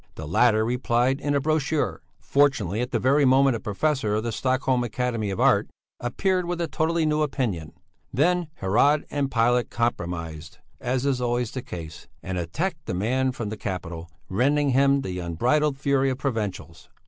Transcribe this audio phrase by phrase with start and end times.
[0.15, 2.01] The latter replied in a brochure.
[2.19, 6.59] Fortunately at the very moment a professor of the Stockholm Academy of Art appeared with
[6.59, 7.73] a totally new opinion;
[8.11, 13.49] then Herod and Pilate "compromised," as is always the case, and attacked the man from
[13.49, 16.89] the capital, rending him with the unbridled fury of provincials.